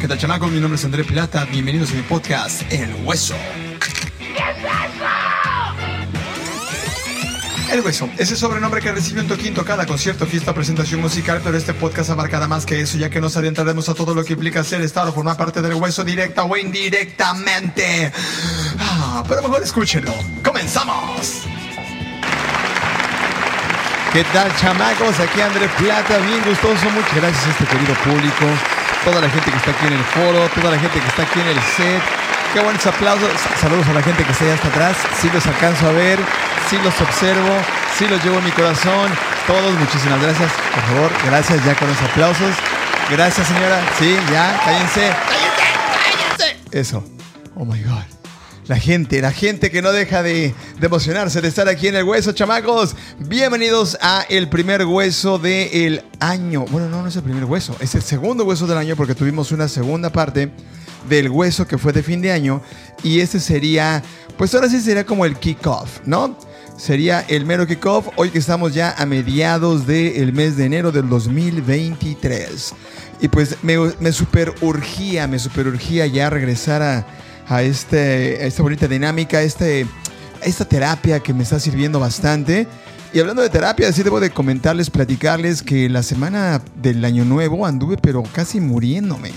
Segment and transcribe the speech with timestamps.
[0.00, 0.52] ¿Qué tal, chamacos?
[0.52, 1.44] Mi nombre es André Plata.
[1.46, 3.34] Bienvenidos a mi podcast, El Hueso.
[7.72, 11.74] El Hueso, ese sobrenombre que recibió en Toquín cada concierto, fiesta, presentación musical, pero este
[11.74, 14.82] podcast abarcará más que eso, ya que nos adentraremos a todo lo que implica ser,
[14.82, 18.12] estar o formar parte del Hueso directa o indirectamente.
[18.78, 20.14] Ah, pero mejor escúchenlo.
[20.44, 21.42] ¡Comenzamos!
[24.12, 25.18] ¿Qué tal, chamacos?
[25.20, 26.88] Aquí André Plata, bien gustoso.
[26.90, 28.46] Muchas gracias a este querido público,
[29.10, 31.40] toda la gente que está aquí en el foro, toda la gente que está aquí
[31.40, 32.02] en el set.
[32.52, 33.30] Qué buenos aplausos.
[33.58, 34.96] Saludos a la gente que está allá hasta atrás.
[35.20, 36.18] Sí los alcanzo a ver,
[36.68, 37.56] sí los observo,
[37.96, 39.10] sí los llevo en mi corazón.
[39.46, 40.50] Todos, muchísimas gracias.
[40.74, 42.54] Por favor, gracias ya con los aplausos.
[43.10, 43.80] Gracias, señora.
[43.98, 45.10] Sí, ya, cállense.
[45.10, 46.56] Cállense, cállense.
[46.70, 47.04] Eso.
[47.54, 48.17] Oh my God.
[48.68, 52.04] La gente, la gente que no deja de, de, emocionarse de estar aquí en el
[52.04, 52.94] hueso, chamacos.
[53.18, 56.66] Bienvenidos a el primer hueso del año.
[56.66, 59.52] Bueno, no, no es el primer hueso, es el segundo hueso del año porque tuvimos
[59.52, 60.52] una segunda parte
[61.08, 62.60] del hueso que fue de fin de año.
[63.02, 64.02] Y este sería,
[64.36, 66.38] pues ahora sí sería como el kickoff, ¿no?
[66.76, 71.08] Sería el mero kickoff hoy que estamos ya a mediados del mes de enero del
[71.08, 72.74] 2023.
[73.22, 77.06] Y pues me, me super urgía, me super urgía ya regresar a
[77.48, 79.86] a, este, a esta bonita dinámica, este,
[80.42, 82.66] a esta terapia que me está sirviendo bastante.
[83.12, 87.64] Y hablando de terapia, sí debo de comentarles, platicarles que la semana del año nuevo
[87.64, 89.32] anduve pero casi muriéndome.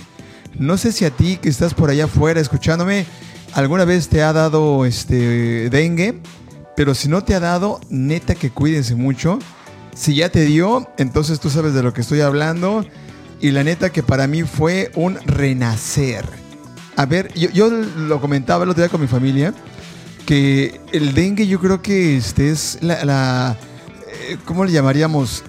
[0.59, 3.06] No sé si a ti que estás por allá afuera escuchándome,
[3.53, 6.20] alguna vez te ha dado este dengue,
[6.75, 9.40] pero si no te ha dado, neta que cuídense mucho.
[9.96, 12.86] Si ya te dio, entonces tú sabes de lo que estoy hablando.
[13.40, 16.41] Y la neta que para mí fue un renacer.
[16.95, 19.53] A ver, yo, yo, lo comentaba el otro día con mi familia,
[20.25, 23.58] que el dengue yo creo que este es la,
[24.30, 25.44] eh, ¿cómo le llamaríamos?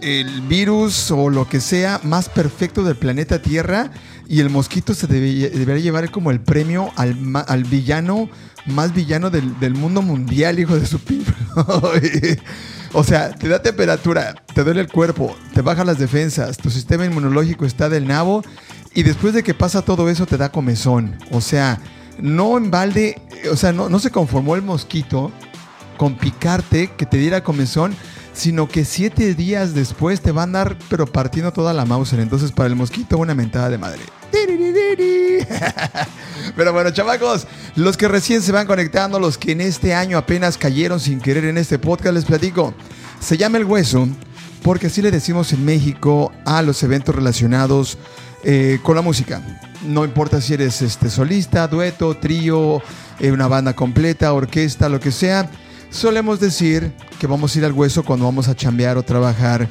[0.00, 3.90] El virus o lo que sea más perfecto del planeta Tierra
[4.28, 8.28] y el mosquito se debe, debería llevar como el premio al, al villano
[8.66, 11.34] más villano del, del, mundo mundial, hijo de su pipa.
[12.92, 17.04] o sea, te da temperatura, te duele el cuerpo, te bajan las defensas, tu sistema
[17.04, 18.42] inmunológico está del nabo
[18.94, 21.16] y después de que pasa todo eso te da comezón.
[21.30, 21.80] O sea,
[22.18, 25.32] no en balde, o sea, no, no se conformó el mosquito
[25.96, 27.94] con picarte, que te diera comezón,
[28.32, 32.20] sino que siete días después te van a dar, pero partiendo toda la Mauser.
[32.20, 34.02] Entonces, para el mosquito, una mentada de madre.
[36.56, 40.58] Pero bueno, chavacos, los que recién se van conectando, los que en este año apenas
[40.58, 42.74] cayeron sin querer en este podcast, les platico.
[43.20, 44.08] Se llama El Hueso
[44.64, 47.98] porque así le decimos en México a los eventos relacionados
[48.44, 49.42] eh, con la música.
[49.86, 52.82] No importa si eres este, solista, dueto, trío,
[53.18, 55.50] eh, una banda completa, orquesta, lo que sea.
[55.90, 59.68] Solemos decir que vamos a ir al hueso cuando vamos a chambear o trabajar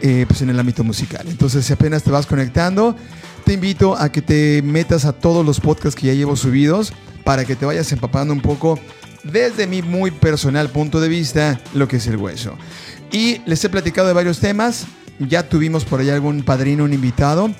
[0.00, 1.26] eh, pues en el ámbito musical.
[1.28, 2.96] Entonces, si apenas te vas conectando,
[3.44, 6.92] te invito a que te metas a todos los podcasts que ya llevo subidos
[7.24, 8.78] para que te vayas empapando un poco
[9.22, 12.56] desde mi muy personal punto de vista lo que es el hueso.
[13.12, 14.86] Y les he platicado de varios temas.
[15.18, 17.50] Ya tuvimos por allá algún padrino, un invitado,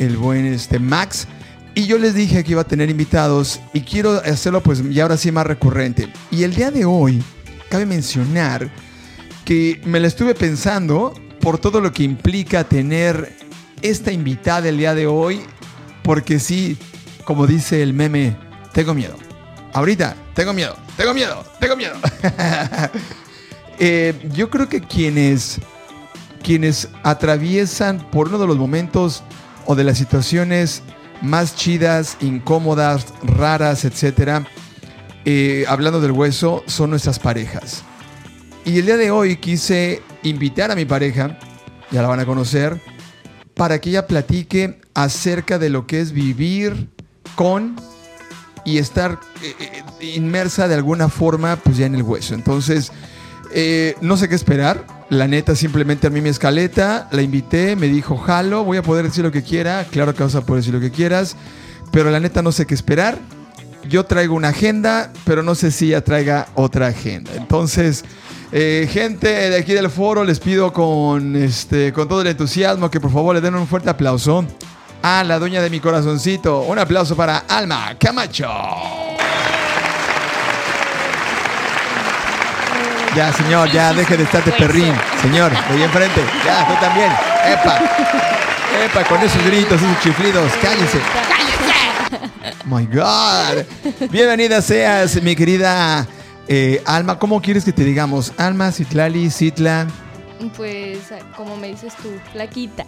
[0.00, 1.28] el buen este, Max.
[1.74, 5.16] Y yo les dije que iba a tener invitados y quiero hacerlo pues ya ahora
[5.16, 6.12] sí más recurrente.
[6.30, 7.22] Y el día de hoy,
[7.68, 8.68] cabe mencionar
[9.44, 13.36] que me la estuve pensando por todo lo que implica tener
[13.82, 15.42] esta invitada el día de hoy.
[16.02, 16.76] Porque sí,
[17.24, 18.36] como dice el meme,
[18.72, 19.16] tengo miedo.
[19.72, 21.94] Ahorita, tengo miedo, tengo miedo, tengo miedo.
[23.78, 25.60] eh, yo creo que quienes,
[26.42, 29.22] quienes atraviesan por uno de los momentos
[29.70, 30.82] o de las situaciones
[31.22, 34.44] más chidas, incómodas, raras, etcétera,
[35.24, 37.84] eh, hablando del hueso, son nuestras parejas.
[38.64, 41.38] Y el día de hoy quise invitar a mi pareja,
[41.92, 42.80] ya la van a conocer,
[43.54, 46.88] para que ella platique acerca de lo que es vivir
[47.36, 47.76] con
[48.64, 49.84] y estar eh,
[50.16, 52.34] inmersa de alguna forma pues ya en el hueso.
[52.34, 52.90] Entonces,
[53.52, 54.84] eh, no sé qué esperar.
[55.08, 59.06] La neta, simplemente a mí mi escaleta, la invité, me dijo, jalo, voy a poder
[59.06, 59.84] decir lo que quiera.
[59.90, 61.36] Claro que vas a poder decir lo que quieras,
[61.90, 63.18] pero la neta no sé qué esperar.
[63.88, 67.32] Yo traigo una agenda, pero no sé si ella traiga otra agenda.
[67.34, 68.04] Entonces,
[68.52, 73.00] eh, gente de aquí del foro, les pido con, este, con todo el entusiasmo que
[73.00, 74.44] por favor le den un fuerte aplauso
[75.02, 76.62] a la dueña de mi corazoncito.
[76.62, 78.48] Un aplauso para Alma Camacho.
[83.16, 84.94] Ya, señor, ya deje de estar de perrín.
[85.20, 86.20] Señor, de ahí enfrente.
[86.44, 87.10] Ya, tú también.
[87.46, 87.80] Epa.
[88.84, 90.52] Epa, con esos gritos, esos chiflidos.
[90.62, 91.00] Cállense.
[91.28, 92.56] ¡Cállense!
[92.66, 93.64] My God.
[94.10, 96.06] Bienvenida seas, mi querida
[96.46, 97.18] eh, Alma.
[97.18, 98.32] ¿Cómo quieres que te digamos?
[98.38, 99.86] Alma, Citlali, Citla.
[100.56, 100.98] Pues,
[101.36, 102.84] como me dices tú, flaquita.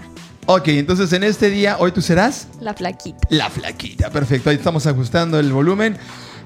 [0.46, 3.26] Ok, entonces en este día, hoy tú serás La flaquita.
[3.30, 4.10] la flaquita.
[4.10, 5.96] Perfecto, ahí estamos ajustando el volumen.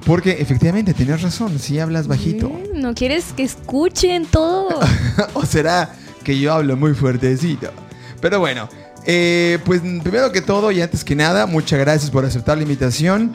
[0.07, 2.49] Porque efectivamente tenías razón, si hablas bajito.
[2.49, 4.79] Mm, ¿No quieres que escuchen todo?
[5.35, 5.93] o será
[6.23, 7.73] que yo hablo muy fuertecito.
[8.21, 8.69] Pero bueno,
[9.05, 13.33] eh, pues primero que todo y antes que nada, muchas gracias por aceptar la invitación.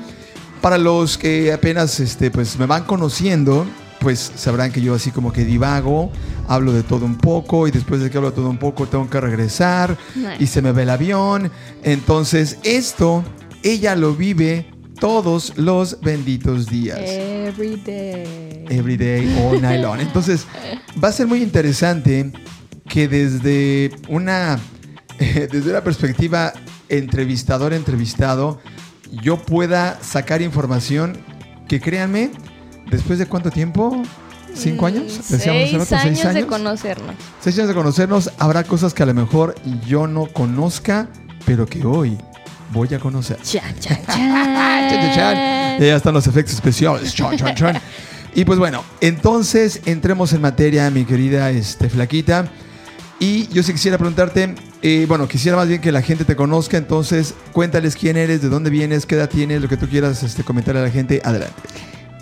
[0.61, 3.65] Para los que apenas este, pues, me van conociendo,
[3.99, 6.09] pues sabrán que yo así como que divago,
[6.47, 9.09] hablo de todo un poco y después de que hablo de todo un poco tengo
[9.09, 9.97] que regresar
[10.39, 11.51] y se me ve el avión.
[11.83, 13.25] Entonces esto,
[13.61, 14.70] ella lo vive
[15.01, 16.99] todos los benditos días.
[17.01, 18.65] Every day.
[18.69, 19.99] Every day, all night long.
[19.99, 20.45] Entonces,
[21.03, 22.31] va a ser muy interesante
[22.87, 24.59] que desde una,
[25.19, 26.53] desde una perspectiva
[26.87, 28.59] entrevistador-entrevistado,
[29.23, 31.17] yo pueda sacar información
[31.67, 32.29] que créanme,
[32.91, 34.03] después de cuánto tiempo?
[34.53, 35.19] ¿Cinco Mm, años?
[35.23, 37.15] Seis años de conocernos.
[37.39, 39.55] Seis años de conocernos, habrá cosas que a lo mejor
[39.87, 41.09] yo no conozca,
[41.45, 42.17] pero que hoy
[42.71, 43.37] voy a conocer.
[43.43, 45.15] Chan, chan, Chan, chan, chan.
[45.15, 45.79] chan.
[45.79, 47.13] Ya están los efectos especiales.
[47.13, 47.81] Chan, chan, chan.
[48.33, 52.49] Y pues bueno, entonces entremos en materia, mi querida este, Flaquita.
[53.19, 56.77] Y yo sí quisiera preguntarte, eh, bueno, quisiera más bien que la gente te conozca,
[56.77, 60.43] entonces cuéntales quién eres, de dónde vienes, qué edad tienes, lo que tú quieras este,
[60.43, 61.21] comentarle a la gente.
[61.23, 61.53] Adelante.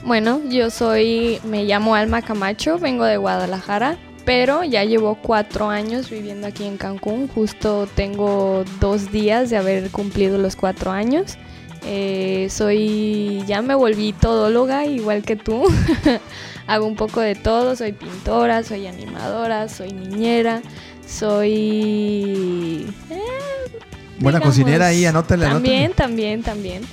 [0.03, 3.97] Bueno, yo soy, me llamo Alma Camacho, vengo de Guadalajara,
[4.29, 7.27] pero ya llevo cuatro años viviendo aquí en Cancún.
[7.27, 11.39] Justo tengo dos días de haber cumplido los cuatro años.
[11.83, 15.63] Eh, soy, ya me volví todóloga, igual que tú.
[16.67, 20.61] Hago un poco de todo, soy pintora, soy animadora, soy niñera,
[21.07, 22.85] soy...
[23.09, 23.23] eh,
[24.19, 26.83] Buena digamos, cocinera ahí, anótale, También, también, también.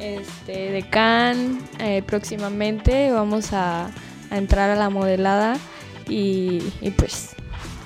[0.00, 3.90] Este, de Can, eh, próximamente vamos a,
[4.30, 5.58] a entrar a la modelada
[6.08, 7.30] y, y pues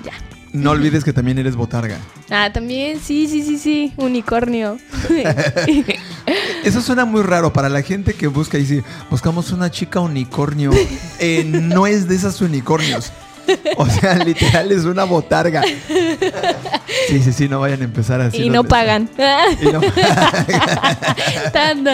[0.05, 0.13] ya.
[0.53, 1.99] No olvides que también eres botarga.
[2.29, 4.79] Ah, también, sí, sí, sí, sí, unicornio.
[6.65, 10.71] Eso suena muy raro para la gente que busca y dice, buscamos una chica unicornio.
[11.23, 13.13] Eh, no es de esas unicornios.
[13.77, 15.63] O sea, literal es una botarga.
[17.09, 18.45] Sí, sí, sí, no vayan a empezar así.
[18.45, 19.11] y no pagan.
[19.61, 19.81] Y no
[21.53, 21.85] tan,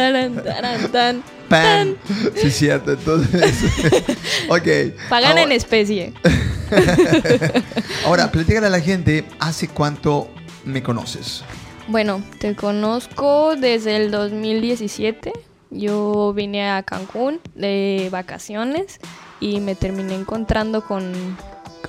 [0.93, 1.23] tan.
[1.49, 1.97] Pan.
[2.35, 2.93] Sí, cierto.
[2.93, 3.55] Entonces,
[4.49, 4.99] ok.
[5.09, 6.13] Pagan ahora, en especie.
[8.05, 10.29] Ahora, platícale a la gente, ¿hace cuánto
[10.65, 11.45] me conoces?
[11.89, 15.33] Bueno, te conozco desde el 2017.
[15.71, 18.99] Yo vine a Cancún de vacaciones
[19.41, 21.13] y me terminé encontrando con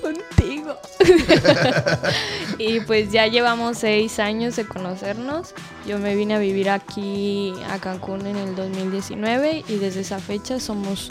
[0.00, 0.76] contigo.
[2.58, 5.54] y pues ya llevamos seis años de conocernos.
[5.86, 10.60] Yo me vine a vivir aquí a Cancún en el 2019 y desde esa fecha
[10.60, 11.10] somos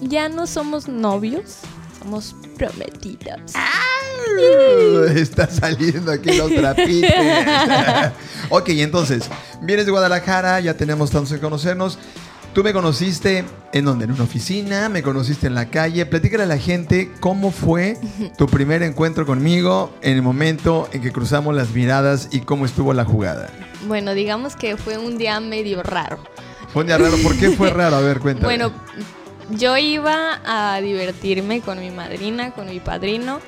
[0.00, 1.58] ya no somos novios,
[2.00, 3.52] somos prometidos.
[5.14, 7.10] Está saliendo aquí los trapitos.
[8.50, 9.24] ok, entonces,
[9.60, 11.98] vienes de Guadalajara, ya tenemos tantos que conocernos.
[12.52, 14.04] Tú me conociste en donde?
[14.04, 16.04] En una oficina, me conociste en la calle.
[16.04, 17.96] Platícale a la gente cómo fue
[18.36, 22.92] tu primer encuentro conmigo en el momento en que cruzamos las miradas y cómo estuvo
[22.92, 23.48] la jugada.
[23.86, 26.18] Bueno, digamos que fue un día medio raro.
[26.74, 27.16] Fue un día raro.
[27.22, 27.96] ¿Por qué fue raro?
[27.96, 28.44] A ver, cuéntame.
[28.44, 28.70] Bueno,
[29.52, 33.40] yo iba a divertirme con mi madrina, con mi padrino.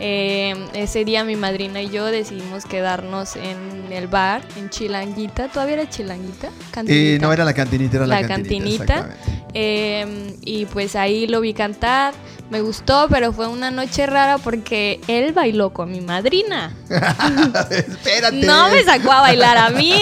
[0.00, 5.48] Eh, ese día mi madrina y yo decidimos quedarnos en el bar, en Chilanguita.
[5.48, 6.48] ¿Todavía era Chilanguita?
[6.86, 9.10] Eh, no era la cantinita, era la, La cantinita.
[9.52, 12.12] Eh, y pues ahí lo vi cantar.
[12.50, 16.74] Me gustó, pero fue una noche rara porque él bailó con mi madrina.
[17.70, 18.44] Espérate.
[18.44, 19.96] No me sacó a bailar a mí.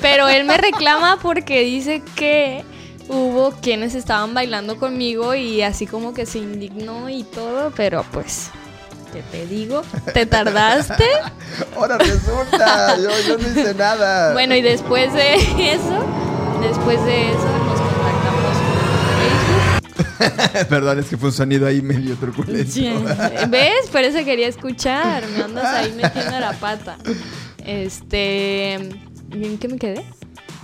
[0.00, 2.64] Pero él me reclama porque dice que
[3.08, 8.50] hubo quienes estaban bailando conmigo y así como que se indignó y todo, pero pues,
[9.12, 9.82] ¿qué te digo?
[10.12, 11.04] ¿Te tardaste?
[11.76, 14.32] Ahora resulta, yo, yo no hice nada.
[14.32, 16.04] Bueno, y después de eso,
[16.60, 19.84] después de eso nos contactamos por
[20.48, 20.68] Facebook.
[20.68, 22.80] Perdón, es que fue un sonido ahí medio truculento.
[23.48, 23.88] ¿Ves?
[23.92, 25.24] Por eso quería escuchar.
[25.36, 26.96] Me andas ahí metiendo la pata.
[27.64, 28.74] Este.
[28.74, 30.04] ¿En qué me quedé?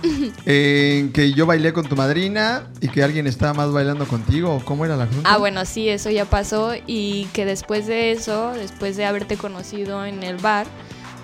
[0.45, 4.61] En que yo bailé con tu madrina y que alguien estaba más bailando contigo.
[4.65, 5.33] ¿Cómo era la junta?
[5.33, 6.73] Ah, bueno, sí, eso ya pasó.
[6.87, 10.67] Y que después de eso, después de haberte conocido en el bar,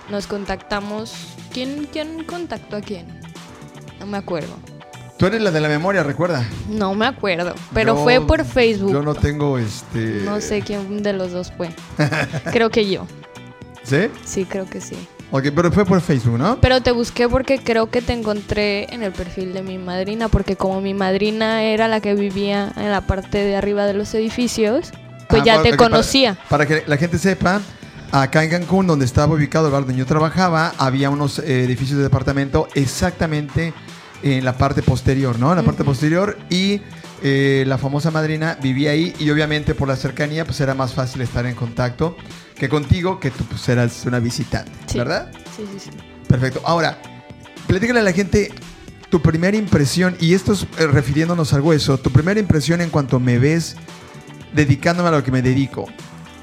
[0.10, 1.14] nos contactamos.
[1.54, 3.08] ¿Quién, quién contactó a quién?
[4.00, 4.56] No me acuerdo.
[5.18, 6.48] Tú eres la de la memoria, recuerda.
[6.70, 7.54] No me acuerdo.
[7.74, 8.94] Pero Yo- fue por Facebook.
[8.94, 10.22] Yo no tengo este.
[10.24, 11.70] No sé quién de los dos fue.
[12.54, 13.06] Creo que yo.
[13.84, 14.08] ¿Sí?
[14.24, 14.96] Sí, creo que sí.
[15.32, 16.60] Ok, pero fue por Facebook, ¿no?
[16.60, 20.56] Pero te busqué porque creo que te encontré en el perfil de mi madrina, porque
[20.56, 24.92] como mi madrina era la que vivía en la parte de arriba de los edificios,
[25.28, 26.36] pues Ah, ya te para- conocía.
[26.50, 27.62] Para, que la gente sepa,
[28.12, 31.98] Acá en Cancún, donde estaba ubicado el bar donde yo trabajaba, había unos eh, edificios
[31.98, 33.72] de departamento exactamente
[34.24, 35.52] en la parte posterior, ¿no?
[35.52, 36.82] En la parte posterior y
[37.24, 41.22] eh, la famosa madrina vivía ahí y obviamente por la cercanía pues era más fácil
[41.22, 42.16] estar en contacto
[42.56, 44.98] que contigo, que tú pues eras una visitante, Sí.
[44.98, 45.32] ¿verdad?
[45.56, 45.90] Sí, sí, sí.
[46.28, 46.62] Perfecto.
[46.66, 47.02] Ahora,
[47.68, 48.52] platícale a la gente
[49.10, 53.20] tu primera impresión, y esto es eh, refiriéndonos al hueso, tu primera impresión en cuanto
[53.20, 53.76] me ves
[54.54, 55.88] dedicándome a lo que me dedico.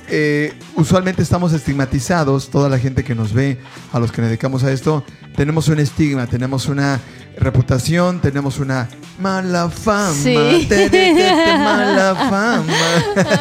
[0.09, 3.59] Eh, usualmente estamos estigmatizados, toda la gente que nos ve,
[3.93, 5.05] a los que nos dedicamos a esto,
[5.37, 7.01] tenemos un estigma, tenemos una
[7.37, 8.89] reputación, tenemos una
[9.21, 10.67] mala fama, Sí.
[10.69, 12.65] te- te- te- mala fama.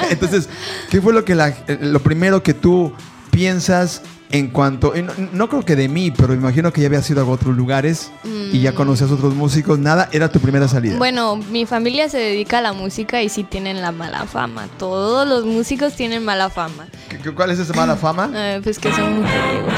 [0.10, 0.50] Entonces,
[0.90, 2.94] ¿qué fue lo que la- eh, lo primero que tú
[3.32, 7.10] piensas en cuanto, no, no creo que de mí, pero me imagino que ya habías
[7.10, 8.12] ido a otros lugares
[8.52, 8.76] y ya Mm.
[8.76, 10.98] conocías otros músicos, nada, era tu primera salida.
[10.98, 14.68] Bueno, mi familia se dedica a la música y sí tienen la mala fama.
[14.80, 16.88] Todos los músicos tienen mala fama.
[17.08, 18.30] ¿Qué- qué- ¿Cuál es esa mala fama?
[18.34, 19.74] Eh, pues que son mujeriegos.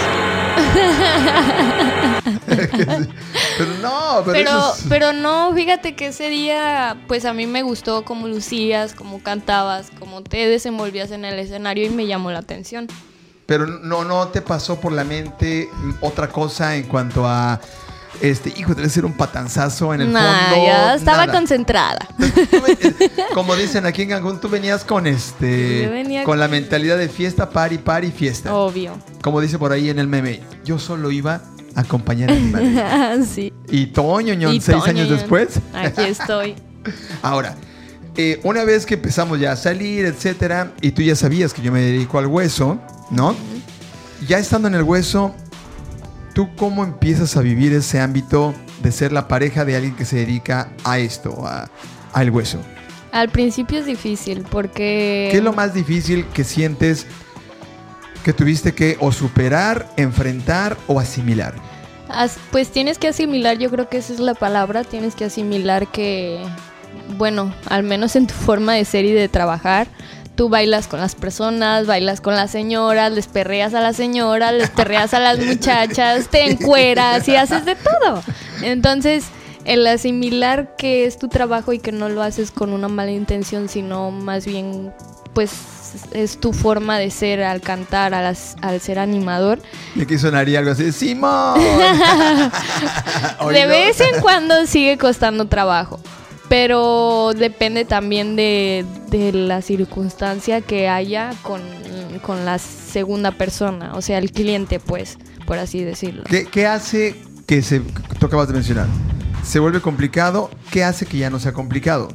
[3.57, 7.46] Pero no, pero, Pero, eso es- pero no, fíjate que ese día, pues a mí
[7.48, 12.31] me gustó cómo lucías, cómo cantabas, cómo te desenvolvías en el escenario y me llamó
[12.31, 12.88] la atención.
[13.46, 15.69] pero no, no te pasó por la mente
[16.01, 17.62] otra cosa en cuanto a
[18.22, 20.66] este, hijo, debe ser un patanzazo en el Nah, fondo.
[20.66, 21.38] ya estaba nada.
[21.38, 22.08] concentrada.
[22.20, 26.98] Eh, Como dicen aquí en Cancún, tú venías con este venía con la con- mentalidad
[26.98, 28.54] de fiesta, party, party, fiesta.
[28.54, 28.98] Obvio.
[29.22, 31.42] Como dice por ahí en el meme, yo solo iba
[31.76, 33.24] a acompañar a mi madre.
[33.34, 33.54] sí.
[33.70, 35.60] y Toño, Y seis Toño, años después.
[35.74, 36.56] Aquí estoy.
[37.22, 37.56] Ahora,
[38.16, 41.72] eh, una vez que empezamos ya a salir, etcétera, y tú ya sabías que yo
[41.72, 42.80] me dedico al hueso,
[43.12, 43.36] ¿no?
[44.28, 45.36] Ya estando en el hueso,
[46.38, 48.53] ¿tú cómo empiezas a vivir ese ámbito
[48.84, 51.67] de ser la pareja de alguien que se dedica a esto, a,
[52.13, 52.60] al hueso?
[53.12, 55.29] Al principio es difícil porque...
[55.32, 57.08] ¿Qué es lo más difícil que sientes
[58.24, 61.56] que tuviste que o superar, enfrentar o asimilar?
[62.08, 65.88] As- Pues tienes que asimilar, yo creo que esa es la palabra, tienes que asimilar
[65.88, 66.39] que,
[67.17, 69.88] bueno, al menos en tu forma de ser y de trabajar,
[70.38, 74.70] tú bailas con las personas, bailas con las señoras, les perreas a las señoras, les
[74.70, 78.24] perreas a las muchachas, te encueras y haces de todo.
[78.62, 79.25] Entonces,
[79.65, 83.67] el asimilar que es tu trabajo y que no lo haces con una mala intención,
[83.67, 84.94] sino más bien,
[85.34, 85.51] pues
[86.12, 88.36] es tu forma de ser al cantar, al,
[88.79, 89.60] ser animador,
[89.96, 91.60] Y aquí sonaría algo así, ¡Simón!
[93.51, 96.00] de vez en cuando sigue costando trabajo,
[96.50, 101.62] pero depende también de, de la circunstancia que haya con,
[102.22, 106.24] con la segunda persona, o sea, el cliente, pues, por así decirlo.
[106.30, 107.82] ¿Qué, qué hace que se,
[108.20, 108.88] tú acabas de mencionar,
[109.44, 110.50] se vuelve complicado?
[110.72, 112.10] ¿Qué hace que ya no sea complicado?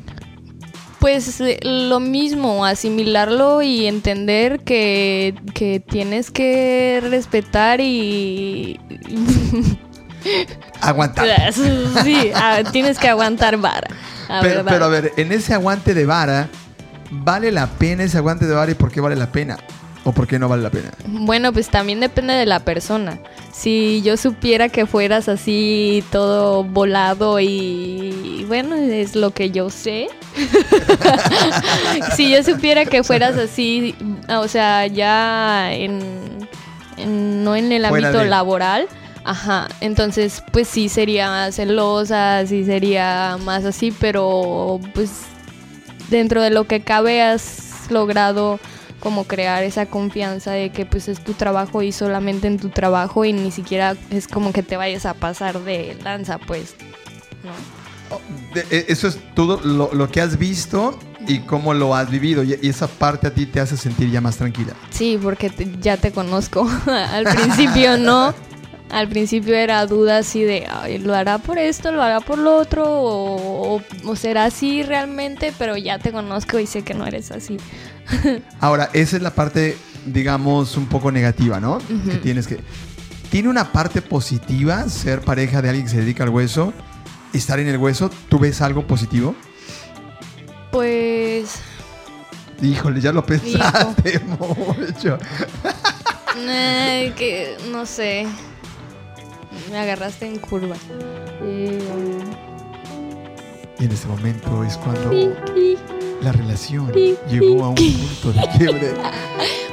[0.99, 8.79] Pues eh, lo mismo, asimilarlo y entender que, que tienes que respetar y...
[10.83, 11.53] Aguantar.
[12.05, 12.33] sí,
[12.73, 13.89] tienes que aguantar vara.
[14.41, 16.49] Pero, a ver, en ese aguante de vara,
[17.11, 19.59] ¿vale la pena ese aguante de vara y por qué vale la pena?
[20.05, 20.91] ¿O por qué no vale la pena?
[21.07, 23.19] Bueno, pues también depende de la persona.
[23.53, 30.09] Si yo supiera que fueras así todo volado y bueno, es lo que yo sé.
[32.17, 33.95] si yo supiera que fueras así,
[34.29, 36.01] o sea, ya en,
[36.97, 38.89] en- no en el Fuera ámbito de- laboral,
[39.25, 45.11] ajá, entonces pues sí sería más celosa, sí sería más así, pero pues
[46.11, 48.59] dentro de lo que cabe has logrado
[49.00, 53.25] como crear esa confianza de que pues es tu trabajo y solamente en tu trabajo
[53.25, 56.76] y ni siquiera es como que te vayas a pasar de lanza, pues,
[57.43, 57.50] ¿no?
[58.14, 58.21] Oh,
[58.71, 62.45] e- Eso es todo lo, lo que has visto y cómo lo has vivido.
[62.45, 64.75] Y, y esa parte a ti te hace sentir ya más tranquila.
[64.91, 66.69] Sí, porque te- ya te conozco.
[66.87, 68.33] Al principio no.
[68.93, 72.57] Al principio era duda así de, "Ay, ¿lo hará por esto, lo hará por lo
[72.57, 72.85] otro?
[72.85, 75.53] O, o- o será así realmente?
[75.59, 77.57] Pero ya te conozco y sé que no eres así.
[78.61, 81.79] Ahora, esa es la parte, digamos, un poco negativa, ¿no?
[82.09, 82.61] Que tienes que...
[83.31, 86.75] ¿Tiene una parte positiva ser pareja de alguien que se dedica al hueso?
[87.33, 88.11] ¿Estar en el hueso?
[88.29, 89.35] ¿Tú ves algo positivo?
[90.71, 91.55] Pues...
[92.61, 95.19] Híjole, ya lo pensaste mucho.
[96.39, 98.27] eh, que no sé.
[99.71, 100.77] Me agarraste en curva.
[101.43, 101.79] Eh,
[103.79, 105.11] Y en este momento es cuando
[106.23, 106.93] la relación
[107.29, 108.95] llegó a un punto de quiebre.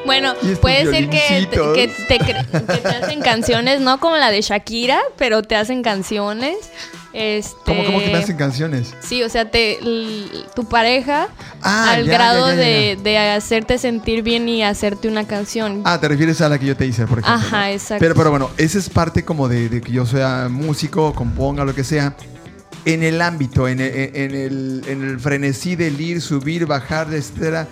[0.05, 1.47] Bueno, puede ser que,
[2.07, 2.37] te, que
[2.81, 6.57] te hacen canciones, no como la de Shakira, pero te hacen canciones.
[7.11, 8.93] Este, ¿Cómo, cómo que me hacen canciones?
[9.01, 9.79] Sí, o sea, te,
[10.55, 11.27] tu pareja
[11.61, 15.25] Ah, al ya, grado ya, ya, ya, de, de hacerte sentir bien y hacerte una
[15.25, 15.81] canción.
[15.85, 17.33] Ah, te refieres a la que yo te hice, por ejemplo.
[17.47, 17.99] Ajá, exacto.
[17.99, 21.73] Pero, pero bueno, esa es parte como de, de que yo sea músico, componga, lo
[21.73, 22.15] que sea.
[22.85, 27.67] En el ámbito, en el, en el, en el frenesí del ir, subir, bajar, etcétera.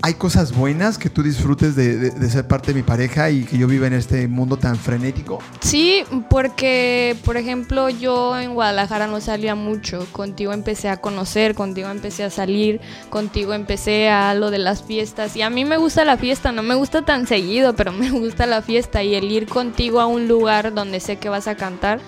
[0.00, 3.66] ¿Hay cosas buenas que tú disfrutes de, ser parte de mi pareja y que yo
[3.66, 5.40] viva en este mundo tan frenético?
[5.60, 10.06] Sí, porque, por ejemplo, yo en Guadalajara no salía mucho.
[10.12, 15.34] Contigo empecé a conocer, contigo empecé a salir, contigo empecé a lo de las fiestas.
[15.34, 18.46] Y a mí me gusta la fiesta, no me gusta tan seguido, pero me gusta
[18.46, 19.02] la fiesta.
[19.02, 22.00] Y el ir contigo a un lugar donde sé que vas a cantar,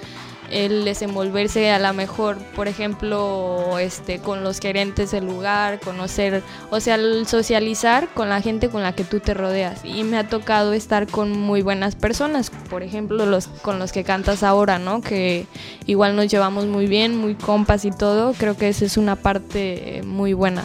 [0.51, 6.81] el desenvolverse a la mejor, por ejemplo, este, con los gerentes del lugar, conocer, o
[6.81, 9.85] sea, el socializar con la gente con la que tú te rodeas.
[9.85, 14.05] Y me ha tocado estar con muy buenas personas, por ejemplo, los con los que
[14.05, 15.01] cantas ahora, ¿no?
[15.01, 15.47] Que
[15.87, 18.33] igual nos llevamos muy bien, muy compas y todo.
[18.35, 20.65] Creo que esa es una parte eh, muy buena.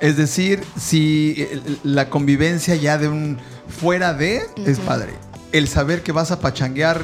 [0.00, 3.38] Es decir, si eh, la convivencia ya de un
[3.68, 5.14] fuera de es padre.
[5.52, 7.00] El saber que vas a pachanguear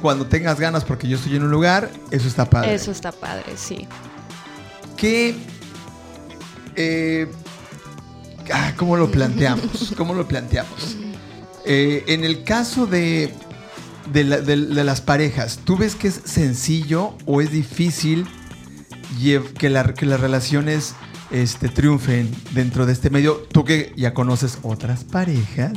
[0.00, 2.74] cuando tengas ganas porque yo estoy en un lugar, eso está padre.
[2.74, 3.86] Eso está padre, sí.
[4.96, 5.34] ¿Qué...
[6.76, 7.26] eh,
[8.52, 9.94] ah, ¿Cómo lo planteamos?
[9.96, 10.96] ¿Cómo lo planteamos?
[11.64, 13.32] Eh, en el caso de,
[14.12, 18.26] de, la- de- de las parejas, ¿tú ves que es sencillo o es difícil
[19.58, 20.94] que, la- que las relaciones
[21.30, 23.34] este, triunfen dentro de este medio?
[23.50, 25.72] Tú que ya conoces otras parejas,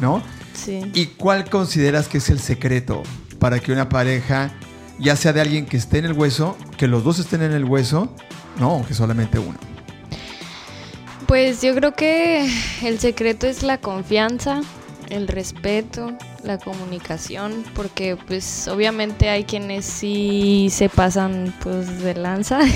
[0.00, 0.22] ¿no?
[0.54, 0.90] Sí.
[0.94, 3.02] ¿Y cuál consideras que es el secreto
[3.44, 4.52] para que una pareja,
[4.98, 7.66] ya sea de alguien que esté en el hueso, que los dos estén en el
[7.66, 8.10] hueso,
[8.58, 9.58] no, que solamente uno?
[11.26, 12.50] Pues yo creo que
[12.82, 14.62] el secreto es la confianza,
[15.10, 22.60] el respeto, la comunicación, porque pues obviamente hay quienes sí se pasan pues de lanza.
[22.64, 22.66] no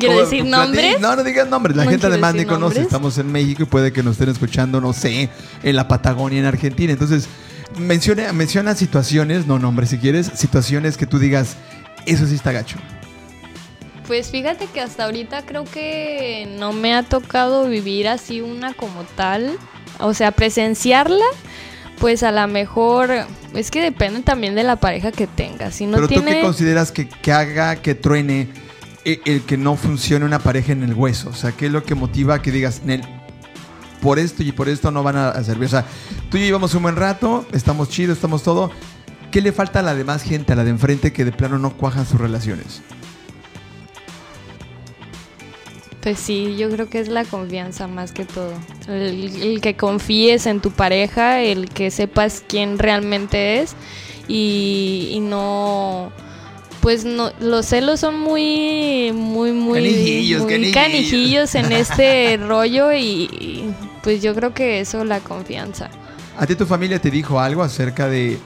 [0.00, 0.98] quiero decir nombres.
[1.00, 1.76] No, no digas nombres.
[1.76, 2.80] La No gente además ni conoce.
[2.80, 5.28] Estamos en México y puede que nos estén escuchando, no sé,
[5.62, 6.94] en la Patagonia, en Argentina.
[6.94, 7.28] Entonces,
[7.76, 11.56] menciona, menciona situaciones, no nombres si quieres, situaciones que tú digas,
[12.06, 12.78] eso sí está gacho.
[14.06, 19.02] Pues fíjate que hasta ahorita creo que no me ha tocado vivir así una como
[19.16, 19.58] tal.
[19.98, 21.24] O sea, presenciarla,
[21.98, 23.10] pues a lo mejor
[23.54, 25.74] es que depende también de la pareja que tengas.
[25.74, 28.48] Si no Pero tú qué consideras que, que haga que truene
[29.04, 31.30] e- el, que no funcione una pareja en el hueso?
[31.30, 33.02] O sea, ¿qué es lo que motiva que digas, Nel,
[34.06, 35.66] por esto y por esto no van a, a servir?
[35.66, 35.84] O sea,
[36.30, 38.70] tú y yo llevamos un buen rato, estamos chidos, estamos todo.
[39.32, 41.76] ¿Qué le falta a la demás gente, a la de enfrente, que de plano no
[41.76, 42.82] cuajan sus relaciones?
[46.02, 48.52] Pues sí, yo creo que es la confianza más que todo.
[48.86, 53.74] El, el que confíes en tu pareja, el que sepas quién realmente es
[54.28, 56.12] y, y no...
[56.80, 60.74] Pues no, los celos son muy, muy, muy, Canijillos, muy canijillos.
[60.74, 63.74] canijillos en este rollo y, y,
[64.06, 65.90] pues yo creo que eso, la confianza.
[66.38, 68.38] ¿A ti tu familia te dijo algo acerca de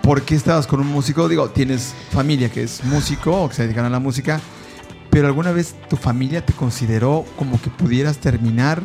[0.00, 1.28] por qué estabas con un músico?
[1.28, 4.40] Digo, tienes familia que es músico o que se dedican a la música,
[5.10, 8.82] pero alguna vez tu familia te consideró como que pudieras terminar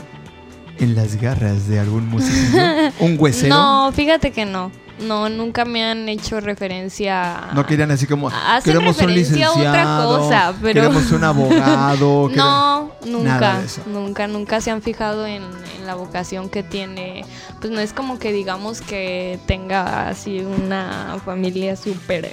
[0.77, 2.57] en las garras de algún músico?
[2.99, 3.55] ¿Un huesero?
[3.55, 4.73] No, fíjate que no.
[5.03, 7.53] No, nunca me han hecho referencia a...
[7.53, 12.29] No querían así como Hacen queremos un a otra licenciado, cosa, pero- queremos un abogado.
[12.35, 15.43] No, nunca, nunca, nunca se han fijado en,
[15.77, 17.25] en la vocación que tiene.
[17.59, 22.29] Pues no es como que digamos que tenga así una familia súper,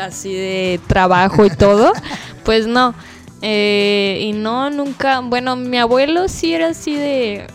[0.00, 1.92] así de trabajo y todo.
[2.44, 2.94] pues no.
[3.42, 7.46] Eh, y no, nunca, bueno, mi abuelo sí era así de,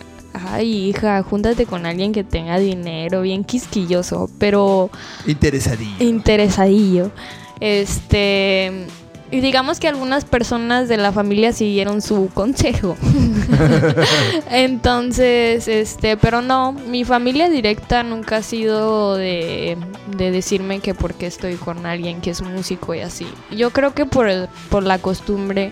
[0.44, 4.90] ay hija, júntate con alguien que tenga dinero, bien quisquilloso, pero
[5.28, 5.96] Interesadillo.
[6.00, 7.12] interesadillo.
[7.60, 8.88] Este.
[9.32, 12.96] Y digamos que algunas personas de la familia siguieron su consejo.
[14.52, 19.78] Entonces, este, pero no, mi familia directa nunca ha sido de,
[20.16, 23.26] de decirme que porque estoy con alguien que es músico y así.
[23.52, 25.72] Yo creo que por, el- por la costumbre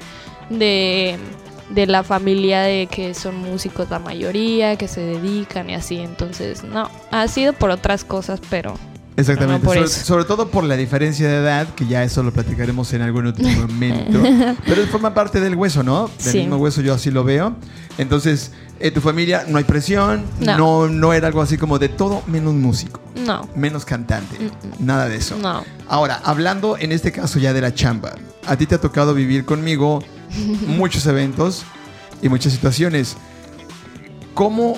[0.49, 1.17] de,
[1.73, 5.97] de la familia de que son músicos la mayoría, que se dedican y así.
[5.97, 8.75] Entonces, no, ha sido por otras cosas, pero
[9.15, 12.31] Exactamente, No, por sobre, sobre todo por la diferencia de edad, que ya eso lo
[12.33, 14.19] platicaremos en algún otro momento.
[14.65, 16.07] Pero forma parte del hueso, ¿no?
[16.07, 16.37] Del Sí.
[16.39, 17.55] mismo hueso yo así lo veo.
[17.99, 20.57] Entonces, eh, tu familia no hay presión, no.
[20.57, 20.87] No.
[20.89, 25.17] no era algo así como de todo menos músico, no, menos cantante, Mm, nada de
[25.17, 25.37] eso.
[25.37, 25.63] no.
[25.87, 28.13] Ahora, hablando en este caso ya de la chamba,
[28.47, 30.03] a ti te ha tocado vivir conmigo
[30.67, 31.63] muchos eventos
[32.21, 33.17] y muchas situaciones.
[34.33, 34.77] ¿Cómo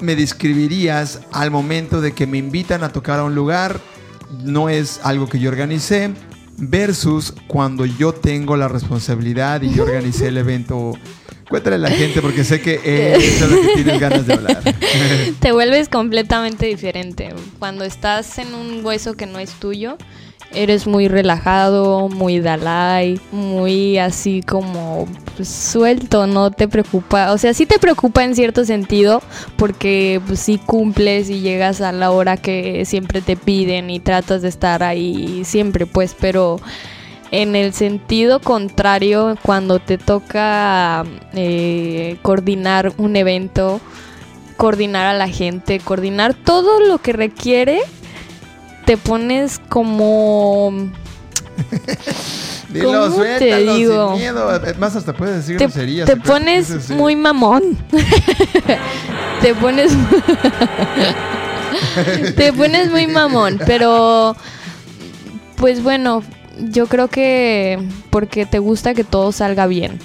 [0.00, 3.80] me describirías al momento de que me invitan a tocar a un lugar?
[4.42, 6.12] No es algo que yo organicé,
[6.58, 10.94] versus cuando yo tengo la responsabilidad y yo organicé el evento.
[11.48, 12.80] Cuéntale a la gente porque sé que
[13.14, 14.62] es lo que tienes ganas de hablar.
[15.40, 17.32] Te vuelves completamente diferente.
[17.58, 19.96] Cuando estás en un hueso que no es tuyo,
[20.52, 25.06] eres muy relajado, muy Dalai, muy así como
[25.36, 27.32] pues, suelto, no te preocupa.
[27.32, 29.22] O sea, sí te preocupa en cierto sentido
[29.56, 34.42] porque pues sí cumples y llegas a la hora que siempre te piden y tratas
[34.42, 36.60] de estar ahí siempre, pues, pero
[37.30, 41.04] en el sentido contrario, cuando te toca
[41.34, 43.80] eh, coordinar un evento,
[44.56, 47.80] coordinar a la gente, coordinar todo lo que requiere,
[48.86, 50.72] te pones como...
[52.70, 54.12] Dilo, ¿Cómo te digo?
[54.12, 54.60] sin miedo.
[54.78, 56.06] Más hasta puedes decir Te, groserías.
[56.06, 56.92] te pones sí.
[56.94, 57.62] muy mamón.
[59.42, 59.92] te pones...
[62.36, 64.36] te pones muy mamón, pero...
[65.56, 66.22] Pues bueno,
[66.58, 67.78] yo creo que
[68.10, 69.98] porque te gusta que todo salga bien.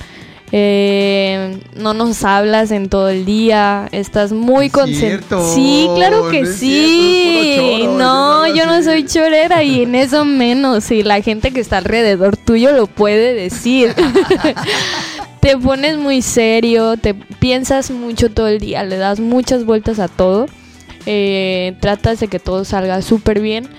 [0.53, 5.53] Eh, no nos hablas en todo el día, estás muy concentrado.
[5.55, 7.29] Sí, claro que no sí.
[7.53, 10.91] cierto, choro, no, yo no soy chorera y en eso menos.
[10.91, 13.95] Y la gente que está alrededor tuyo lo puede decir.
[15.39, 20.07] te pones muy serio, te piensas mucho todo el día, le das muchas vueltas a
[20.09, 20.47] todo.
[21.05, 23.69] eh, tratas de que todo salga súper bien.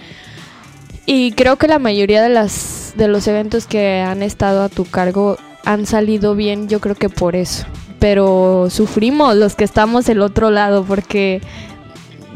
[1.05, 4.85] Y creo que la mayoría de las de los eventos que han estado a tu
[4.85, 7.67] cargo han salido bien, yo creo que por eso.
[7.99, 11.41] Pero sufrimos los que estamos del otro lado porque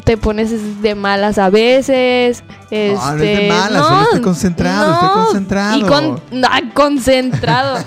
[0.05, 2.45] te pones de malas a veces.
[2.70, 5.79] No, no es de este, malas, solo estoy concentrado, estoy concentrado.
[5.79, 7.79] Y con, ah, concentrado.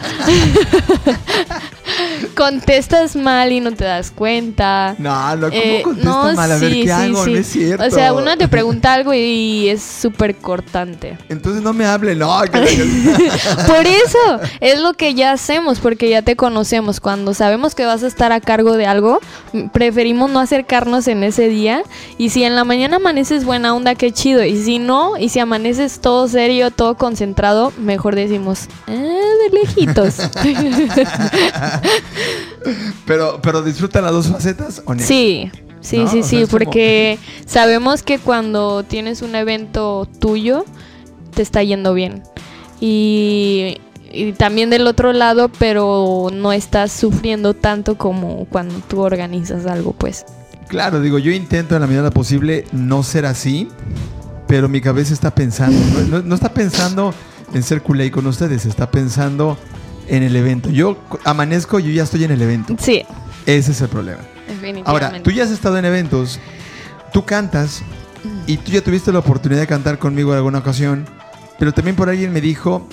[2.35, 4.95] Contestas mal y no te das cuenta.
[4.97, 6.51] No, no, ¿cómo Eh, contestas mal?
[6.51, 7.25] A ver, ¿qué hago?
[7.25, 7.85] no es cierto.
[7.85, 11.17] O sea, uno te pregunta algo y es súper cortante.
[11.27, 12.29] Entonces no me hable, no.
[13.67, 14.17] Por eso
[14.61, 16.99] es lo que ya hacemos, porque ya te conocemos.
[16.99, 19.19] Cuando sabemos que vas a estar a cargo de algo,
[19.73, 21.81] preferimos no acercarnos en ese día.
[22.17, 24.43] Y si en la mañana amaneces buena onda, qué chido.
[24.43, 30.17] Y si no, y si amaneces todo serio, todo concentrado, mejor decimos, "Ah, de lejitos.
[33.05, 35.01] pero, pero disfrutan las dos facetas, ¿o no?
[35.01, 35.51] Sí,
[35.81, 40.65] sí, No, sí, o sea, sí, como- porque sabemos que cuando tienes un evento tuyo,
[41.33, 42.23] te está yendo bien.
[42.81, 43.77] Y,
[44.11, 49.93] y también del otro lado, pero no estás sufriendo tanto como cuando tú organizas algo,
[49.93, 50.25] pues.
[50.67, 53.67] Claro, digo, yo intento en la medida posible no ser así,
[54.49, 57.13] pero mi cabeza está pensando, no, está pensando
[57.53, 59.59] en ser culé con ustedes, está pensando
[60.07, 60.71] en el evento.
[60.71, 62.75] Yo amanezco, yo ya estoy en el evento.
[62.79, 63.05] Sí,
[63.45, 64.21] Ese es el problema.
[64.85, 66.39] Ahora, tú ya has estado en eventos,
[67.13, 67.83] tú cantas
[68.47, 71.05] y tú ya tuviste la oportunidad de cantar conmigo en alguna ocasión,
[71.59, 72.89] pero también por alguien me dijo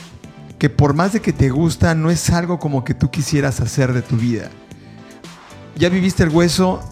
[0.59, 3.95] que por más de que te gusta, no es algo como que tú quisieras hacer
[3.95, 4.51] de tu vida.
[5.75, 6.83] Ya viviste el hueso,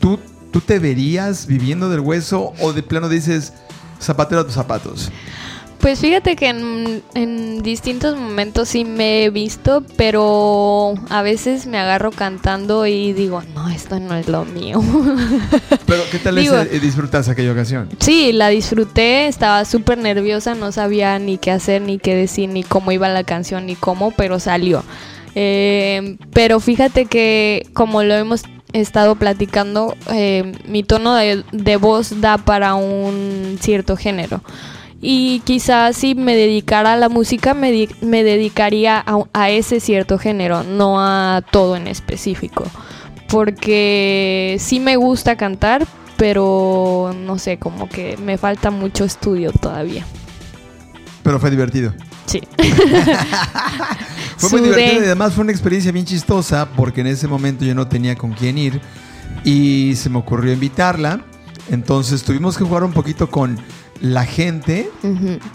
[0.00, 0.18] ¿tú,
[0.50, 3.52] tú te verías viviendo del hueso o de plano dices
[4.00, 5.10] zapatero a tus zapatos?
[5.78, 11.78] Pues fíjate que en, en distintos momentos sí me he visto, pero a veces me
[11.78, 14.78] agarro cantando y digo, no, esto no es lo mío.
[15.86, 17.88] Pero ¿qué tal Digo- ese- eh, disfrutaste aquella ocasión?
[17.98, 22.62] Sí, la disfruté, estaba súper nerviosa, no sabía ni qué hacer, ni qué decir, ni
[22.62, 24.84] cómo iba la canción, ni cómo, pero salió.
[25.34, 32.20] Eh, pero fíjate que como lo hemos estado platicando, eh, mi tono de, de voz
[32.20, 34.42] da para un cierto género.
[35.02, 40.62] Y quizás si me dedicara a la música, me, me dedicaría a ese cierto género,
[40.62, 42.64] no a todo en específico.
[43.28, 50.04] Porque sí me gusta cantar, pero no sé, como que me falta mucho estudio todavía.
[51.22, 51.94] Pero fue divertido.
[52.30, 52.40] Sí.
[54.36, 54.68] Fue muy Sudé.
[54.70, 58.14] divertido y además fue una experiencia bien chistosa porque en ese momento yo no tenía
[58.16, 58.80] con quién ir
[59.44, 61.24] y se me ocurrió invitarla.
[61.70, 63.58] Entonces tuvimos que jugar un poquito con
[64.00, 64.90] la gente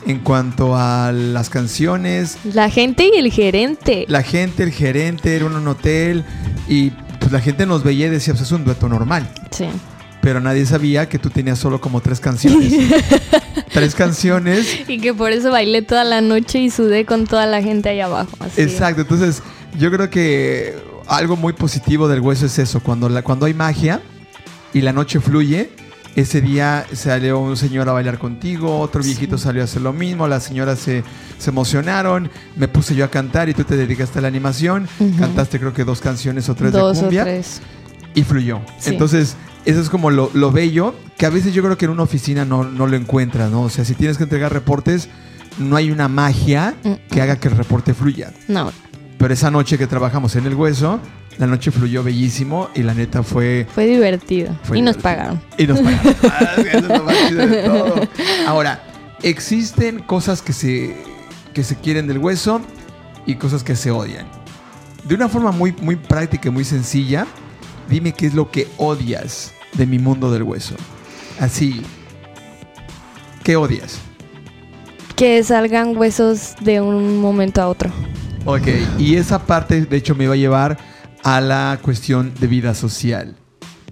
[0.05, 2.37] en cuanto a las canciones.
[2.53, 4.05] La gente y el gerente.
[4.07, 6.23] La gente, el gerente, era un hotel
[6.67, 9.27] y pues la gente nos veía y decía, pues es un dueto normal.
[9.49, 9.65] Sí.
[10.21, 12.71] Pero nadie sabía que tú tenías solo como tres canciones.
[13.75, 17.61] tres canciones Y que por eso bailé toda la noche y sudé con toda la
[17.61, 18.31] gente ahí abajo.
[18.39, 18.61] así.
[18.61, 19.41] Exacto, entonces
[19.77, 20.75] yo creo que
[21.07, 24.01] algo muy positivo del hueso es eso, cuando, la, cuando hay magia
[24.73, 25.69] y la noche fluye,
[26.15, 30.27] Ese día salió un señor a bailar contigo, otro viejito salió a hacer lo mismo,
[30.29, 31.03] las señoras se,
[31.37, 34.87] se emocionaron, me puse yo a cantar y tú te dedicaste a la animación,
[35.19, 37.61] cantaste creo que dos canciones o tres Dos de o cumbia tres.
[38.13, 38.61] y fluyó.
[38.79, 38.91] Sí.
[38.91, 42.03] Entonces, eso es como lo, lo bello, que a veces yo creo que en una
[42.03, 43.63] oficina no, no lo encuentras, ¿no?
[43.63, 45.09] O sea, si tienes que entregar reportes,
[45.57, 46.93] no hay una magia Mm.
[47.09, 48.31] que haga que el reporte fluya.
[48.47, 48.71] No,
[49.17, 50.99] Pero esa noche que trabajamos en el hueso,
[51.37, 53.65] la noche fluyó bellísimo y la neta fue...
[53.73, 54.55] fue divertido.
[54.63, 55.41] Fue y nos pagaron.
[55.57, 56.15] Y nos pagaron.
[56.23, 57.95] Ah, eso es lo más chido de todo.
[58.47, 58.83] Ahora,
[59.23, 60.95] existen cosas que se,
[61.53, 62.61] que se quieren del hueso
[63.25, 64.27] y cosas que se odian.
[65.05, 67.25] De una forma muy, muy práctica y muy sencilla,
[67.89, 70.75] dime qué es lo que odias de mi mundo del hueso.
[71.39, 71.81] Así.
[73.43, 73.99] ¿Qué odias?
[75.15, 77.89] Que salgan huesos de un momento a otro.
[78.45, 78.67] Ok,
[78.99, 80.77] y esa parte de hecho me va a llevar
[81.23, 83.35] a la cuestión de vida social,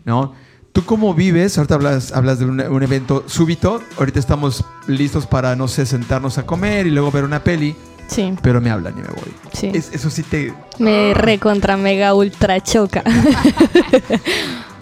[0.06, 0.34] ¿no?
[0.74, 1.58] ¿Tú cómo vives?
[1.58, 6.38] Ahorita hablas, hablas de un, un evento súbito, ahorita estamos listos para, no sé, sentarnos
[6.40, 7.76] a comer y luego ver una peli,
[8.08, 9.34] Sí, pero me hablan y me voy.
[9.54, 9.72] sí.
[9.74, 10.54] Es- eso sí te...
[10.78, 13.04] Me recontra mega ultra choca.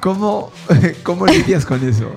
[0.02, 0.52] ¿Cómo,
[1.04, 2.12] cómo lidias con eso?